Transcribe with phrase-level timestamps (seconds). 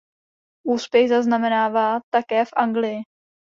[0.67, 3.01] Úspěch zaznamenává také v Anglii.